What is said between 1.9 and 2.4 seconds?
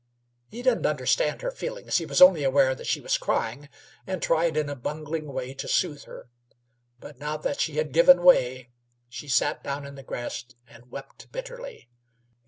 He was